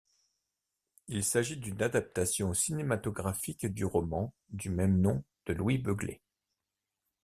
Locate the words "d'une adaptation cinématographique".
1.57-3.67